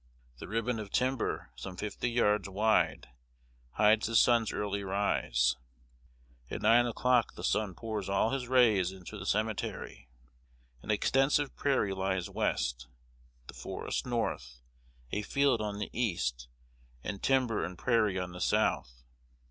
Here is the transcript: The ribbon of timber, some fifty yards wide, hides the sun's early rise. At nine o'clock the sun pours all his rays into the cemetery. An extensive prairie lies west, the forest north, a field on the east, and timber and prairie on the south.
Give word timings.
The 0.39 0.47
ribbon 0.47 0.79
of 0.79 0.89
timber, 0.89 1.51
some 1.55 1.77
fifty 1.77 2.09
yards 2.09 2.49
wide, 2.49 3.09
hides 3.73 4.07
the 4.07 4.15
sun's 4.15 4.51
early 4.51 4.83
rise. 4.83 5.57
At 6.49 6.63
nine 6.63 6.87
o'clock 6.87 7.35
the 7.35 7.43
sun 7.43 7.75
pours 7.75 8.09
all 8.09 8.31
his 8.31 8.47
rays 8.47 8.91
into 8.91 9.19
the 9.19 9.27
cemetery. 9.27 10.09
An 10.81 10.89
extensive 10.89 11.55
prairie 11.55 11.93
lies 11.93 12.31
west, 12.31 12.87
the 13.45 13.53
forest 13.53 14.07
north, 14.07 14.57
a 15.11 15.21
field 15.21 15.61
on 15.61 15.77
the 15.77 15.91
east, 15.93 16.47
and 17.03 17.21
timber 17.21 17.63
and 17.63 17.77
prairie 17.77 18.17
on 18.17 18.31
the 18.31 18.41
south. 18.41 19.03